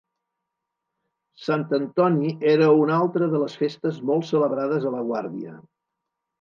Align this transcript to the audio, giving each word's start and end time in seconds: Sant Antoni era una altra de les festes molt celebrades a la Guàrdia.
Sant 1.47 1.65
Antoni 1.79 2.33
era 2.55 2.71
una 2.85 2.97
altra 3.03 3.29
de 3.35 3.43
les 3.45 3.61
festes 3.63 4.03
molt 4.13 4.29
celebrades 4.33 4.91
a 4.93 4.97
la 4.99 5.07
Guàrdia. 5.13 5.57